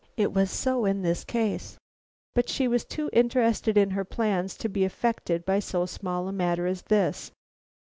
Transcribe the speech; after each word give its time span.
It 0.17 0.33
was 0.33 0.49
so 0.49 0.85
in 0.85 1.03
this 1.03 1.23
case; 1.23 1.77
but 2.33 2.49
she 2.49 2.67
was 2.67 2.83
too 2.85 3.11
interested 3.13 3.77
in 3.77 3.91
her 3.91 4.03
plans 4.03 4.57
to 4.57 4.67
be 4.67 4.83
affected 4.83 5.45
by 5.45 5.59
so 5.59 5.85
small 5.85 6.27
a 6.27 6.31
matter 6.33 6.65
as 6.65 6.81
this." 6.89 7.31